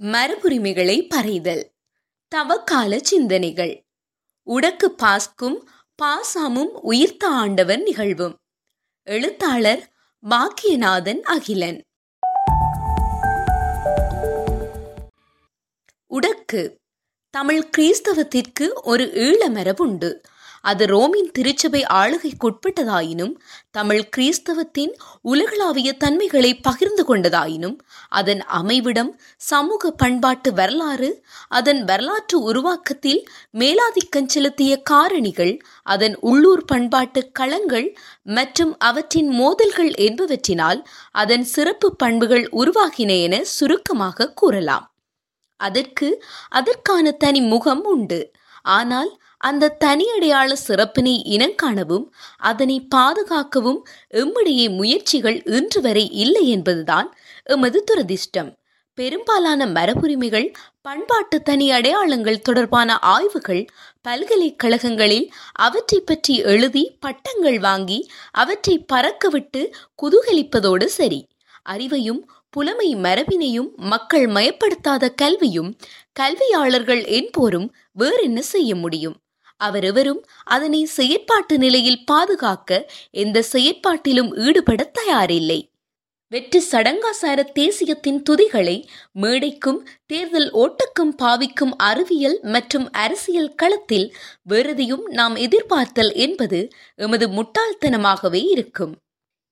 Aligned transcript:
மரபுரிமைகளை 0.00 1.08
பறைதல். 1.14 1.62
தவக்கால 2.34 2.96
சிந்தனைகள். 2.96 3.84
உடக்கு 4.42 4.94
பாஸ்கும் 5.02 5.58
பாசாமும் 6.02 6.72
உயிர்த்த 6.82 7.26
ஆண்டவர் 7.26 7.82
நிகழ்வும். 7.82 8.38
எழுத்தாளர் 9.02 9.92
பாக்கியநாதன் 10.30 11.20
அகிலன். 11.20 11.82
உடக்கு. 16.06 16.80
தமிழ் 17.30 17.68
கிறிஸ்தவத்திற்கு 17.76 18.72
ஒரு 18.82 19.04
ஈழ 19.04 19.50
மரபுண்டு 19.50 20.20
அது 20.64 20.84
ரோமின் 20.86 21.30
திருச்சபை 21.32 21.82
ஆளுகைக்குட்பட்டதாயினும் 21.94 23.34
தமிழ் 23.70 24.02
கிறிஸ்தவத்தின் 24.16 24.92
உலகளாவிய 25.22 25.90
தன்மைகளை 25.96 26.50
பகிர்ந்து 26.60 27.04
கொண்டதாயினும் 27.04 27.76
அதன் 28.10 28.42
அமைவிடம் 28.52 29.10
சமூக 29.42 29.90
பண்பாட்டு 29.92 30.52
வரலாறு 30.52 31.10
அதன் 31.48 31.82
வரலாற்று 31.84 32.38
உருவாக்கத்தில் 32.42 33.20
மேலாதிக்கம் 33.58 34.30
செலுத்திய 34.34 34.72
காரணிகள் 34.90 35.54
அதன் 35.86 36.16
உள்ளூர் 36.20 36.64
பண்பாட்டு 36.64 37.22
களங்கள் 37.40 37.88
மற்றும் 38.30 38.72
அவற்றின் 38.78 39.30
மோதல்கள் 39.32 39.92
என்பவற்றினால் 40.06 40.80
அதன் 41.14 41.44
சிறப்பு 41.44 41.90
பண்புகள் 41.96 42.46
உருவாகின 42.52 43.12
என 43.26 43.34
சுருக்கமாக 43.56 44.32
கூறலாம். 44.34 44.86
அதற்கு 45.60 46.08
அதற்கான 46.50 47.12
தனி 47.16 47.40
முகம் 47.52 47.84
உண்டு. 47.84 48.20
ஆனால் 48.70 49.10
அந்த 49.44 49.68
தனி 49.68 50.06
அடையாள 50.10 50.50
சிறப்பினை 50.56 51.14
இனங்காணவும் 51.34 52.04
அதனை 52.42 52.76
பாதுகாக்கவும் 52.94 53.80
எம்மிடையே 54.14 54.66
முயற்சிகள் 54.76 55.38
இன்று 55.56 55.80
வரை 55.80 56.04
இல்லை 56.22 56.44
என்பதுதான் 56.48 57.08
எமது 57.54 57.78
துரதிர்ஷ்டம். 57.90 58.50
பெரும்பாலான 58.98 59.66
மரபுரிமைகள் 59.66 60.48
பண்பாட்டு 60.82 61.42
தனி 61.42 61.66
அடையாளங்கள் 61.70 62.40
தொடர்பான 62.40 62.98
ஆய்வுகள் 62.98 63.62
பல்கலைக்கழகங்களில் 64.02 65.26
அவற்றை 65.58 66.00
பற்றி 66.00 66.36
எழுதி 66.52 66.84
பட்டங்கள் 67.00 67.58
வாங்கி 67.58 67.98
அவற்றை 68.34 68.76
பறக்கவிட்டு 68.92 69.62
குதூகலிப்பதோடு 70.02 70.88
சரி. 70.98 71.20
அறிவையும் 71.70 72.22
புலமை 72.50 72.88
மரபினையும் 72.96 73.70
மக்கள் 73.84 74.26
மயப்படுத்தாத 74.28 75.04
கல்வியும் 75.14 75.70
கல்வியாளர்கள் 76.20 77.04
என்போரும் 77.18 77.68
வேறென்ன 77.92 78.40
செய்ய 78.42 78.74
முடியும்? 78.74 79.16
அவரெவரும் 79.56 80.24
அதனை 80.44 80.88
செயற்பாட்டு 80.96 81.56
நிலையில் 81.56 82.04
பாதுகாக்க 82.04 82.90
எந்த 83.10 83.44
செயற்பாட்டிலும் 83.52 84.32
ஈடுபட 84.36 84.90
தயாரில்லை. 84.98 85.60
வெற்றி 86.32 86.60
சடங்காசார 86.70 87.40
தேசியத்தின் 87.52 88.22
துதிகளை 88.30 88.86
மேடைக்கும் 89.12 89.80
தேர்தல் 90.06 90.50
ஓட்டுக்கும் 90.52 91.12
பாவிக்கும் 91.22 91.74
அறிவியல் 91.76 92.40
மற்றும் 92.42 92.90
அரசியல் 92.92 93.54
களத்தில் 93.54 94.14
வேறெதையும் 94.48 95.04
நாம் 95.10 95.36
எதிர்பார்த்தல் 95.36 96.12
என்பது 96.12 96.60
எமது 96.94 97.28
முட்டாள்தனமாகவே 97.28 98.42
இருக்கும். 98.44 98.94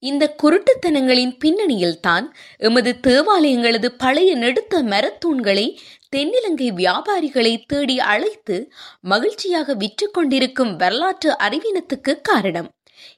இந்த 0.03 0.34
குருட்டுத்தனங்களின் 0.42 1.34
பின்னணியில்தான் 1.44 2.27
எமது 2.59 2.98
தேவாலயங்களது 3.06 3.89
பழைய 3.98 4.34
நெடுத்த 4.34 4.83
மரத்தூண்களை 4.83 5.66
தென்னிலங்கை 6.12 6.68
வியாபாரிகளை 6.77 7.52
தேடி 7.66 7.96
அழைத்து 8.00 8.56
மகிழ்ச்சியாக 9.00 9.74
விற்று 9.74 10.10
கொண்டிருக்கும் 10.10 10.77
வரலாற்று 10.77 11.30
அறிவினத்துக்கு 11.38 12.20
காரணம். 12.22 12.69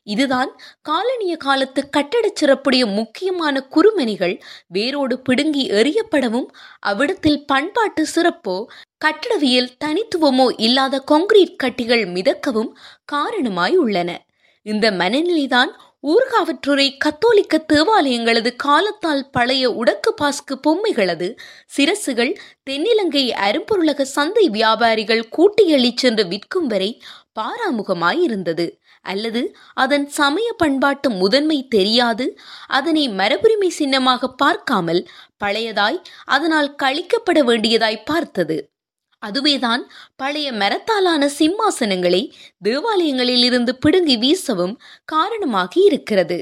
இதுதான் 0.03 0.51
காலனிய 0.89 1.36
காலத்து 1.36 1.81
கட்டடச் 1.97 2.39
சிறப்புடைய 2.41 2.84
முக்கியமான 2.95 3.62
குறுமணிகள் 3.67 4.34
வேரோடு 4.69 5.20
பிடுங்கி 5.20 5.64
எறியப்படவும் 5.70 6.47
அவ்விடத்தில் 6.81 7.45
பண்பாட்டு 7.47 8.05
சிறப்போ 8.14 8.56
கட்டடவியல் 9.05 9.75
தனித்துவமோ 9.84 10.47
இல்லாத 10.56 11.03
கான்கிரீட் 11.11 11.58
கட்டிகள் 11.64 12.05
மிதக்கவும் 12.06 12.70
காரணமாய் 13.05 13.77
உள்ளன. 13.77 14.11
இந்த 14.67 14.91
மனநிலைதான் 14.91 15.73
ஊர்காவற்றுறை 16.05 16.97
கத்தோலிக்க 16.98 17.65
தேவாலயங்களது 17.73 18.57
காலத்தால் 18.57 19.31
பழைய 19.31 19.70
உடக்கு 19.73 20.15
பாஸ்கு 20.23 20.55
பொம்மைகளது 20.67 21.29
சிரசுகள் 21.77 22.33
தென்னிலங்கை 22.70 23.25
அரும்பொருளக 23.47 24.03
சந்தை 24.03 24.48
வியாபாரிகள் 24.48 25.23
கூட்டியள்ளி 25.37 25.93
சென்று 25.95 26.27
விற்கும் 26.27 26.67
வரை 26.67 26.91
பாராமுகமாயிருந்தது. 27.41 28.67
அல்லது 29.03 29.57
அதன் 29.75 30.07
சமய 30.09 30.53
பண்பாட்டு 30.57 31.11
முதன்மை 31.11 31.69
தெரியாது 31.69 32.27
அதனை 32.67 33.09
மரபுரிமை 33.09 33.69
சின்னமாக 33.69 34.29
பார்க்காமல் 34.29 35.03
பழையதாய் 35.45 35.98
அதனால் 36.25 36.75
கழிக்கப்பட 36.83 37.41
வேண்டியதாய் 37.45 38.05
பார்த்தது. 38.05 38.57
அதுவேதான் 39.27 39.83
பழைய 40.17 40.48
மரத்தாலான 40.52 41.29
சிம்மாசனங்களை 41.39 42.23
தேவாலயங்களில் 42.64 43.45
இருந்து 43.48 43.73
பிடுங்கி 43.77 44.17
வீசவும் 44.17 44.74
காரணமாகி 45.05 45.80
இருக்கிறது. 45.85 46.39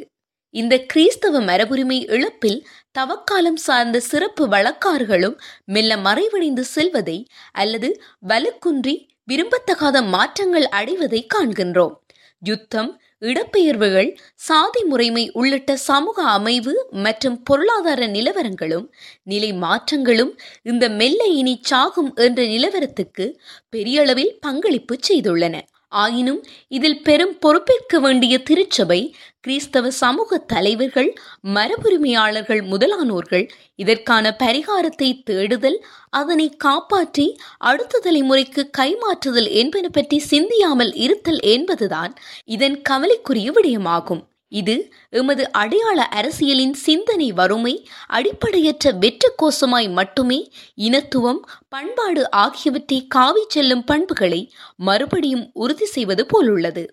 இந்த 0.55 0.75
கிறிஸ்தவ 0.93 1.41
மரபுரிமை 1.41 1.99
இழப்பில் 2.15 2.59
தவக்காலம் 2.99 3.61
சார்ந்த 3.67 4.01
சிறப்பு 4.11 4.45
வழக்காறுகளும் 4.49 5.37
மெல்ல 5.67 5.97
மறைவடைந்து 6.07 6.65
செல்வதை 6.75 7.19
அல்லது 7.53 7.89
வலுக்குன்றி 8.29 8.95
விரும்பத்தகாத 9.29 9.97
மாற்றங்கள் 10.15 10.67
அடைவதை 10.79 11.21
காண்கின்றோம். 11.35 11.95
யுத்தம் 12.43 12.91
இடப்பெயர்வுகள் 13.23 14.09
சாதி 14.37 14.83
முறைமை 14.85 15.31
உள்ளிட்ட 15.33 15.77
சமூக 15.77 16.23
அமைவு 16.23 16.75
மற்றும் 16.91 17.43
பொருளாதார 17.43 18.07
நிலவரங்களும் 18.07 18.87
நிலை 19.23 19.53
மாற்றங்களும் 19.53 20.33
இந்த 20.63 20.89
மெல்ல 20.89 21.25
இனி 21.25 21.61
சாகும் 21.63 22.15
என்ற 22.17 22.43
நிலவரத்துக்கு 22.45 23.27
பெரியளவில் 23.71 24.39
பங்களிப்பு 24.41 24.97
செய்துள்ளன. 25.09 25.57
ஆயினும் 25.93 26.41
இதில் 26.69 27.03
பெரும் 27.03 27.39
பொறுப்பேற்க 27.39 28.01
வேண்டிய 28.01 28.35
திருச்சபை 28.39 29.01
கிறிஸ்தவ 29.41 29.91
சமூக 29.91 30.39
தலைவர்கள் 30.39 31.09
மரபுரிமையாளர்கள் 31.55 32.63
முதலானோர்கள் 32.63 33.45
இதற்கான 33.77 34.35
பரிகாரத்தை 34.39 35.09
தேடுதல் 35.23 35.79
அதனை 36.11 36.49
காப்பாற்றி 36.57 37.27
அடுத்த 37.59 38.03
தலைமுறைக்கு 38.05 38.65
கைமாற்றுதல் 38.79 39.51
என்பன 39.53 39.89
பற்றி 39.89 40.19
சிந்தியாமல் 40.31 40.95
இருத்தல் 40.95 41.41
என்பதுதான் 41.41 42.15
இதன் 42.45 42.83
கவலைக்குரிய 42.83 43.51
விடயமாகும். 43.53 44.23
இது 44.53 44.75
எமது 45.11 45.45
அடையாள 45.53 46.03
அரசியலின் 46.05 46.75
சிந்தனை 46.75 47.33
வறுமை 47.33 47.75
அடிப்படையற்ற 48.09 48.91
வெற்று 48.93 49.31
கோஷமாய் 49.43 49.91
மட்டுமே 49.91 50.41
இனத்துவம் 50.81 51.43
பண்பாடு 51.69 52.31
ஆகியவற்றை 52.31 53.07
காவி 53.07 53.45
செல்லும் 53.49 53.85
பண்புகளை 53.85 54.41
மறுபடியும் 54.77 55.51
உறுதி 55.53 55.85
செய்வது 55.87 56.27
போலுள்ளது. 56.33 56.85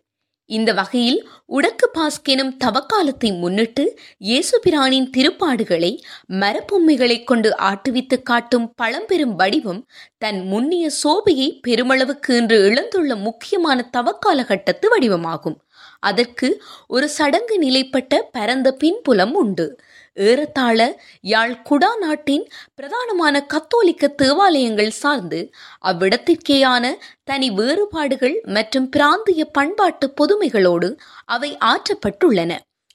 இந்த 0.50 0.74
வகையில் 0.74 1.20
உடக்கு 1.46 1.86
பாஸ்கெனும் 1.94 2.54
தவக்காலத்தை 2.58 3.30
முன்னிட்டு 3.38 3.84
இயேசுபிரானின் 4.20 5.10
திருப்பாடுகளை 5.18 5.92
மரப்பொம்மைகளைக் 6.34 7.24
கொண்டு 7.24 7.50
ஆட்டுவித்து 7.62 8.22
காட்டும் 8.22 8.74
பழம்பெரும் 8.76 9.36
வடிவம் 9.36 9.82
தன் 10.18 10.40
முன்னிய 10.46 10.90
சோபையை 11.04 11.50
பெருமளவுக்கு 11.68 12.32
இன்று 12.32 12.58
இழந்துள்ள 12.66 13.16
முக்கியமான 13.16 13.90
தவக்கால 13.98 14.46
கட்டத்து 14.46 14.88
வடிவமாகும். 14.90 15.60
அதற்கு 16.00 16.64
ஒரு 16.88 17.10
சடங்கு 17.10 17.60
நிலைப்பட்ட 17.60 18.30
பரந்த 18.32 18.78
பின்புலம் 18.84 19.32
உண்டு. 19.32 19.80
ஏறத்தாழ 20.18 20.80
யாழ் 21.22 21.54
குடா 21.70 21.98
நாட்டின் 21.98 22.46
பிரதானமான 22.76 23.36
கத்தோலிக்க 23.46 24.08
தேவாலயங்கள் 24.08 24.90
சார்ந்து 24.90 25.40
அவ்விடத்திற்கேயான 25.86 26.94
தனி 27.24 27.50
வேறுபாடுகள் 27.52 28.42
மற்றும் 28.44 28.90
பிராந்திய 28.90 29.46
பண்பாட்டு 29.46 30.14
பொதுமைகளோடு 30.22 30.90
அவை 31.26 31.58
ஆற்றப்பட்டுள்ளன. 31.66 32.52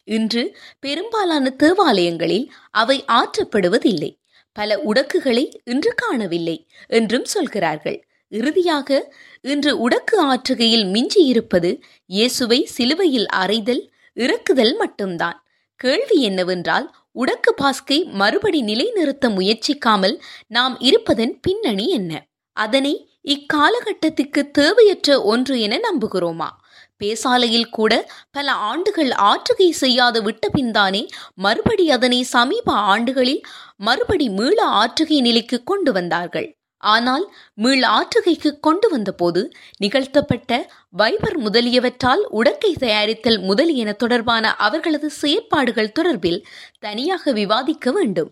இன்று 0.08 0.56
பெரும்பாலான 0.80 1.54
தேவாலயங்களில் 1.58 2.46
அவை 2.70 3.04
ஆற்றப்படுவதில்லை. 3.12 4.10
பல 4.52 4.78
உடக்குகளை 4.80 5.62
இன்று 5.64 5.92
காணவில்லை 5.94 6.56
என்றும் 6.86 7.24
சொல்கிறார்கள். 7.24 7.98
இறுதியாக 8.32 9.12
இன்று 9.44 9.78
உடக்கு 9.78 10.16
ஆற்றுகையில் 10.22 10.86
மிஞ்சி 10.86 11.24
இருப்பது 11.24 11.70
இயேசுவை 12.06 12.64
சிலுவையில் 12.64 13.26
அறைதல் 13.36 13.82
இறக்குதல் 14.16 14.76
மட்டும்தான். 14.76 15.38
கேள்வி 15.76 16.22
என்னவென்றால் 16.22 16.86
உடக்கு 17.12 17.54
பாஸ்கை 17.62 17.98
மறுபடி 18.12 18.60
நிலைநிறுத்த 18.62 19.28
முயற்சிக்காமல் 19.28 20.16
நாம் 20.46 20.80
இருப்பதன் 20.80 21.34
பின்னணி 21.40 21.86
என்ன? 21.88 22.12
அதனை 22.52 22.94
இக்காலகட்டத்திற்கு 23.24 24.50
தேவையற்ற 24.50 25.22
ஒன்று 25.22 25.60
என 25.60 25.74
நம்புகிறோமா? 25.78 26.50
பேசாலையில் 26.98 27.70
கூட 27.70 27.92
பல 28.30 28.52
ஆண்டுகள் 28.52 29.10
ஆற்றுகை 29.10 29.70
செய்யாது 29.70 30.18
விட்டபின்தானே 30.22 31.02
மறுபடி 31.34 31.90
அதனை 31.90 32.22
சமீப 32.22 32.72
ஆண்டுகளில் 32.72 33.42
மறுபடி 33.76 34.28
மீள 34.28 34.58
ஆற்றுகை 34.82 35.20
நிலைக்கு 35.20 35.62
கொண்டு 35.64 35.92
வந்தார்கள். 35.92 36.48
ஆனால் 36.84 37.24
மீள் 37.54 37.84
ஆற்றுகைக்கு 37.96 38.50
கொண்டு 38.60 38.88
வந்தபோது 38.88 39.42
நிகழ்த்தப்பட்ட 39.78 40.50
வைபர் 40.98 41.38
முதலியவற்றால் 41.38 42.22
உடக்கை 42.30 42.72
தயாரித்தல் 42.80 43.38
முதலியன 43.40 43.92
தொடர்பான 43.92 44.54
அவர்களது 44.66 45.10
செயற்பாடுகள் 45.20 45.94
தொடர்பில் 45.98 46.40
தனியாக 46.78 47.32
விவாதிக்க 47.32 47.92
வேண்டும். 47.92 48.30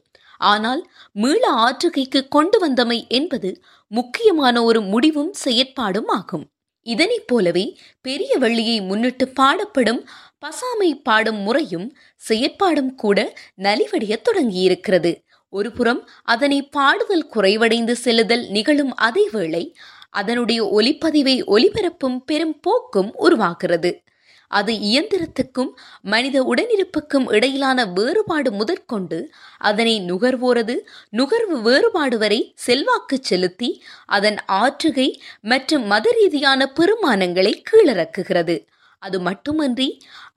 ஆனால் 0.50 0.82
மீள 1.12 1.42
ஆற்றுகைக்கு 1.64 2.20
கொண்டு 2.28 2.58
வந்தமை 2.62 2.98
என்பது 3.08 3.50
முக்கியமான 3.90 4.56
ஒரு 4.62 4.80
முடிவும் 4.92 5.32
செயற்பாடும் 5.44 6.10
ஆகும். 6.18 6.44
இதனைப் 6.86 7.26
போலவே 7.26 7.66
பெரிய 8.06 8.32
வள்ளியை 8.38 8.78
முன்னிட்டு 8.80 9.26
பாடப்படும் 9.40 10.00
பசாமை 10.42 10.88
பாடும் 11.02 11.40
முறையும் 11.46 11.88
செயற்பாடும் 12.28 12.92
கூட 12.94 13.18
நலிவடையத் 13.62 14.26
தொடங்கியிருக்கிறது. 14.28 15.12
ஒருபுறம் 15.52 16.02
அதனை 16.34 16.58
பாடுதல் 16.76 17.26
குறைவடைந்து 17.34 17.96
செல்லுதல் 18.04 18.44
நிகழும் 18.48 18.94
அதேவேளை 19.08 19.64
அதனுடைய 20.20 20.60
ஒலிப்பதிவை 20.78 21.36
ஒலிபரப்பும் 21.54 22.18
பெரும் 22.26 22.56
போக்கும் 22.60 23.12
உருவாகிறது. 23.16 23.92
அது 24.50 24.72
இயந்திரத்துக்கும் 24.88 25.70
மனித 26.12 26.36
உடனிருப்புக்கும் 26.42 27.26
இடையிலான 27.28 27.86
வேறுபாடு 27.98 28.50
முதற்கொண்டு 28.52 29.18
அதனை 29.68 29.94
நுகர்வோரது 30.10 30.74
நுகர்வு 31.18 31.56
வேறுபாடு 31.62 32.16
வரை 32.18 32.40
செல்வாக்கு 32.64 33.18
செலுத்தி 33.20 33.70
அதன் 34.16 34.38
ஆற்றுகை 34.60 35.08
மற்றும் 35.52 35.86
மத 35.86 36.12
ரீதியான 36.18 36.70
பெருமானங்களை 36.80 37.54
கீழிறக்குகிறது. 37.70 38.56
அது 39.02 39.18
மட்டுமன்றி 39.20 39.88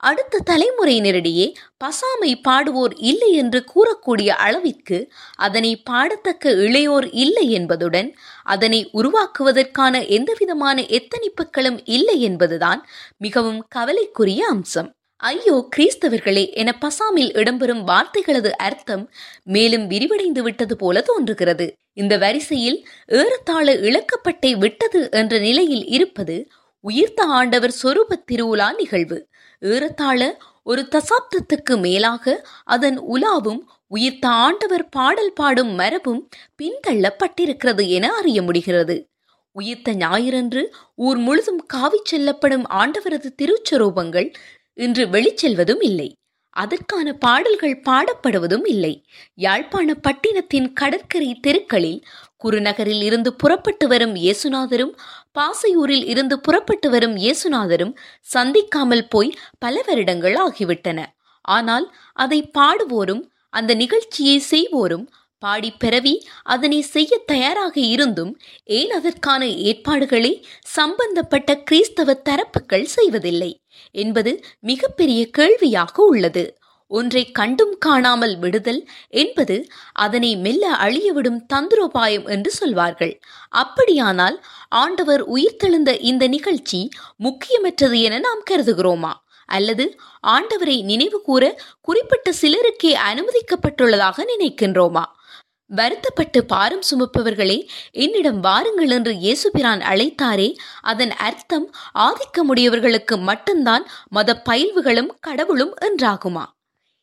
அடுத்த 0.08 0.40
தலைமுறையினரிடையே 0.50 1.46
பசாமை 1.84 2.30
பாடுவோர் 2.42 2.94
இல்லை 3.10 3.30
என்று 3.32 3.60
கூறக்கூடிய 3.72 4.30
அளவிற்கு 4.46 4.98
அதனை 5.36 5.72
பாடத்தக்க 5.90 6.54
இளையோர் 6.66 7.08
இல்லை 7.16 7.46
என்பதுடன் 7.50 8.10
அதனை 8.46 8.80
உருவாக்குவதற்கான 8.92 9.94
எந்தவிதமான 10.08 10.84
எத்தனிப்புகளும் 10.98 11.80
இல்லை 11.96 12.18
என்பதுதான் 12.20 12.82
மிகவும் 13.18 13.62
கவலைக்குரிய 13.68 14.42
அம்சம். 14.46 14.90
ஐயோ 15.20 15.56
கிறிஸ்தவர்களே 15.76 16.42
என 16.52 16.70
பசாமில் 16.80 17.30
இடம்பெறும் 17.40 17.82
வார்த்தைகளது 17.90 18.50
அர்த்தம் 18.66 19.04
மேலும் 19.46 19.84
விரிவடைந்து 19.90 20.42
விட்டது 20.42 20.74
போல 20.76 21.02
தோன்றுகிறது. 21.02 21.66
இந்த 21.92 22.14
வரிசையில் 22.18 22.78
ஏறத்தாழ 23.20 23.66
இழக்கப்பட்டே 23.86 24.50
விட்டது 24.58 25.00
என்ற 25.12 25.34
நிலையில் 25.38 25.84
இருப்பது 25.88 26.36
உயிர்த்த 26.86 27.20
ஆண்டவர் 27.38 27.74
சொரூப 27.82 28.10
திருவுலா 28.30 28.68
நிகழ்வு. 28.74 29.18
ஏறத்தாழ 29.60 30.20
ஒரு 30.64 30.82
தசாப்தத்துக்கு 30.90 31.74
மேலாக 31.80 32.24
அதன் 32.64 32.98
உலாவும் 33.14 33.60
உயிர்த்த 33.86 34.26
ஆண்டவர் 34.44 34.84
பாடல் 34.88 35.32
பாடும் 35.32 35.72
மரபும் 35.74 36.22
பின்தள்ளப்பட்டிருக்கிறது 36.58 37.84
என 37.88 38.06
அறிய 38.14 38.38
முடிகிறது. 38.42 38.96
உயிர்த்த 39.56 39.94
ஞாயிறன்று 39.94 40.62
ஊர் 40.96 41.16
முழுதும் 41.16 41.62
காவிச் 41.74 42.10
செல்லப்படும் 42.10 42.66
ஆண்டவரது 42.80 43.28
திருச்சொரூபங்கள் 43.40 44.28
இன்று 44.76 45.04
வெளிச்செல்வதும் 45.06 45.82
இல்லை. 45.84 46.08
அதற்கான 46.56 47.12
பாடல்கள் 47.24 47.82
பாடப்படுவதும் 47.88 48.66
இல்லை. 48.68 48.94
யாழ்ப்பாண 49.34 49.94
பட்டினத்தின் 49.94 50.68
கடற்கரை 50.72 51.30
தெருக்களில் 51.40 52.00
குருநகரில் 52.44 53.02
இருந்து 53.02 53.30
புறப்பட்டு 53.34 53.86
வரும் 53.88 54.14
இயேசுநாதரும் 54.14 54.92
பாசையூரில் 55.32 56.04
இருந்து 56.04 56.36
புறப்பட்டு 56.40 56.90
வரும் 56.90 57.16
இயேசுநாதரும் 57.16 57.94
சந்திக்காமல் 58.34 59.06
போய் 59.08 59.30
பல 59.58 59.84
வருடங்கள் 59.86 60.36
ஆகிவிட்டன. 60.36 60.98
ஆனால் 61.44 61.86
அதை 62.16 62.40
பாடுவோரும் 62.58 63.22
அந்த 63.48 63.74
நிகழ்ச்சியை 63.74 64.38
செய்வோரும் 64.52 65.06
பாடி 65.42 65.70
பிறவி 65.78 66.12
அதனை 66.44 66.78
செய்ய 66.82 67.12
தயாராக 67.26 67.74
இருந்தும் 67.80 68.30
ஏன் 68.64 68.90
அதற்கான 68.90 69.42
ஏற்பாடுகளை 69.68 70.32
சம்பந்தப்பட்ட 70.76 71.50
கிறிஸ்தவ 71.62 72.14
தரப்புகள் 72.28 72.86
செய்வதில்லை? 72.96 73.50
என்பது 73.94 74.32
மிகப்பெரிய 74.60 75.20
கேள்வியாக 75.30 75.94
உள்ளது. 76.02 76.44
ஒன்றை 76.90 77.22
கண்டும் 77.30 77.74
காணாமல் 77.78 78.38
விடுதல் 78.38 78.80
என்பது 79.08 79.56
அதனை 79.92 80.36
மெல்ல 80.36 80.64
அழியவிடும் 80.76 81.40
தந்திரோபாயம் 81.54 82.26
என்று 82.26 82.50
சொல்வார்கள். 82.50 83.14
அப்படியானால் 83.62 84.36
ஆண்டவர் 84.68 85.24
உயிர்த்தெழுந்த 85.28 85.92
இந்த 86.00 86.26
நிகழ்ச்சி 86.28 86.80
முக்கியமற்றது 87.16 88.00
என 88.00 88.18
நாம் 88.18 88.42
கருதுகிறோமா? 88.50 89.12
அல்லது 89.48 89.84
ஆண்டவரை 90.26 90.84
நினைவு 90.84 91.22
கூற 91.22 91.44
குறிப்பிட்ட 91.80 92.32
சிலருக்கே 92.32 92.94
அனுமதிக்கப்பட்டுள்ளதாக 93.10 94.24
நினைக்கின்றோமா? 94.32 95.04
வருத்தப்பட்டு 95.70 96.44
பாரம் 96.44 96.82
சுமப்பவர்களே 96.90 97.56
என்னிடம் 97.92 98.40
வாருங்கள் 98.40 98.90
என்று 98.90 99.12
இயேசுபிரான் 99.24 99.82
அழைத்தாரே 99.92 100.48
அதன் 100.82 101.14
அர்த்தம் 101.28 101.66
ஆதிக்கமுடையவர்களுக்கு 101.98 103.16
மட்டும்தான் 103.20 103.86
மத 104.08 104.42
பயில்வுகளும் 104.48 105.10
கடவுளும் 105.20 105.74
என்றாகுமா? 105.88 106.44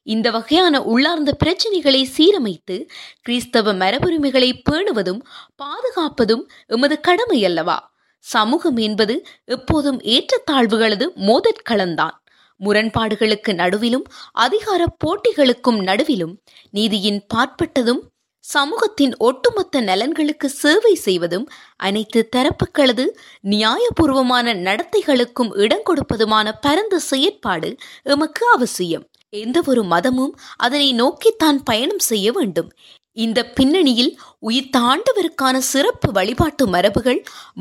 இந்த 0.03 0.31
வகையான 0.31 0.83
உள்ளார்ந்த 0.83 1.37
பிரச்சனைகளை 1.45 2.05
சீரமைத்து 2.17 2.85
கிறிஸ்தவ 3.21 3.73
மரபுரிமைகளை 3.73 4.61
பேணுவதும் 4.69 5.21
பாதுகாப்பதும் 5.55 6.43
எமது 6.65 6.99
கடமை 6.99 7.45
அல்லவா? 7.45 7.91
சமூகம் 8.19 8.77
என்பது 8.77 9.25
எப்போதும் 9.45 9.99
ஏற்றத்தாழ்வுகளது 9.99 11.05
மோதற்களந்தான் 11.15 12.17
முரண்பாடுகளுக்கு 12.59 13.53
நடுவிலும் 13.53 14.03
அதிகார 14.31 14.85
போட்டிகளுக்கும் 15.05 15.79
நடுவிலும் 15.83 16.33
நீதியின் 16.69 17.25
பாற்பட்டதும் 17.33 18.01
சமூகத்தின் 18.45 19.13
ஒட்டுமொத்த 19.17 19.81
நலன்களுக்கு 19.81 20.49
சேவை 20.49 20.95
செய்வதும் 20.95 21.49
அனைத்து 21.75 22.29
தரப்புகளது 22.35 23.05
நியாயபூர்வமான 23.49 24.55
நடத்தைகளுக்கும் 24.67 25.51
இடம் 25.57 25.85
கொடுப்பதுமான 25.89 26.51
பரந்த 26.61 26.99
செயற்பாடு 26.99 27.75
எமக்கு 28.03 28.51
அவசியம். 28.51 29.05
எந்த 29.33 29.57
ஒரு 29.65 29.81
மதமும் 29.83 30.33
அதனை 30.57 30.89
நோக்கித்தான் 30.93 31.59
பயணம் 31.63 32.03
செய்ய 32.09 32.27
வேண்டும். 32.31 32.69
இந்த 33.17 33.39
பின்னணியில் 33.57 34.11
உயிர் 34.39 34.71
தாண்டவருக்கான 34.77 35.55
சிறப்பு 35.71 36.07
வழிபாட்டு 36.11 36.63
மரபுகள் 36.67 37.19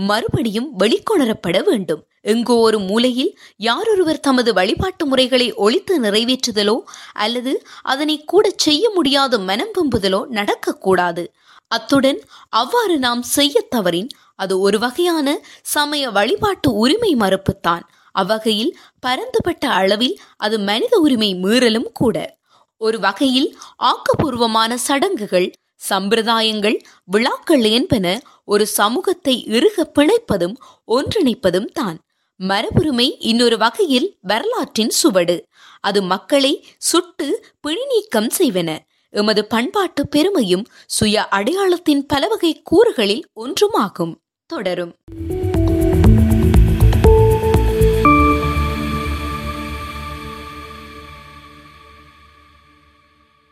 மறுபடியும் 0.09 0.69
வெளிக்கொணரப்பட 0.79 1.59
வேண்டும். 1.65 2.03
எங்கோ 2.23 2.55
ஒரு 2.55 2.79
மூலையில் 2.79 3.33
யாரொருவர் 3.57 4.21
தமது 4.21 4.51
வழிபாட்டு 4.53 5.07
முறைகளை 5.07 5.49
ஒழித்து 5.55 5.95
நிறைவேற்றுதலோ 6.01 6.77
அல்லது 7.13 7.55
அதனை 7.93 8.17
கூட 8.25 8.53
செய்ய 8.57 8.85
முடியாத 8.95 9.39
மனம் 9.39 9.73
வெம்புதலோ 9.79 10.21
நடக்கக்கூடாது. 10.39 11.25
அத்துடன் 11.69 12.21
அவ்வாறு 12.61 12.97
நாம் 12.99 13.23
செய்ய 13.37 13.57
தவறின் 13.77 14.11
அது 14.35 14.55
ஒரு 14.61 14.79
வகையான 14.79 15.29
சமய 15.75 16.05
வழிபாட்டு 16.11 16.69
உரிமை 16.75 17.13
மறுப்புத்தான். 17.15 17.85
அவ்வகையில் 18.13 18.79
பரந்துபட்ட 19.01 19.69
அளவில் 19.71 20.21
அது 20.37 20.59
மனித 20.59 20.99
உரிமை 20.99 21.35
மீறலும் 21.35 21.91
கூட. 21.93 22.37
ஒரு 22.77 23.01
வகையில் 23.01 23.59
ஆக்கப்பூர்வமான 23.79 24.75
சடங்குகள் 24.75 25.53
சம்பிரதாயங்கள் 25.91 26.81
விழாக்கள் 27.05 27.63
என்பன 27.63 28.21
ஒரு 28.45 28.67
சமூகத்தை 28.67 29.45
இறுக 29.45 29.93
பிணைப்பதும் 29.95 30.57
ஒன்றிணைப்பதும் 30.87 31.65
தான். 31.65 31.99
மரபுரிமை 32.41 33.17
இன்னொரு 33.19 33.59
வகையில் 33.59 34.17
வரலாற்றின் 34.21 34.91
சுவடு. 34.91 35.47
அது 35.81 36.03
மக்களை 36.03 36.67
சுட்டு 36.79 37.45
பிணிநீக்கம் 37.61 38.31
செய்வன. 38.39 38.79
எமது 39.09 39.47
பண்பாட்டு 39.47 40.09
பெருமையும் 40.09 40.67
சுய 40.87 41.29
அடையாளத்தின் 41.31 42.07
பலவகை 42.07 42.63
கூறுகளில் 42.71 43.23
ஒன்றுமாகும். 43.35 44.15
தொடரும். 44.47 44.95